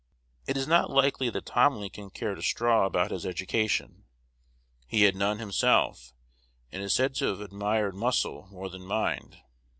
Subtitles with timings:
[0.47, 4.05] It is not likely that Tom Lincoln cared a straw about his education.
[4.87, 6.11] He had none himself,
[6.71, 9.37] and is said to have admired "muscle" more than mind.